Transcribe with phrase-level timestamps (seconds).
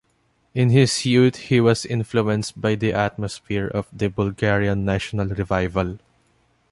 [0.55, 5.99] In his youth he was influenced by the atmosphere of the Bulgarian National Revival.